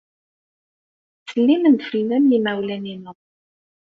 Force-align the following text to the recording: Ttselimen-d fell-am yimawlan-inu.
Ttselimen-d 1.19 1.81
fell-am 1.89 2.25
yimawlan-inu. 2.31 3.13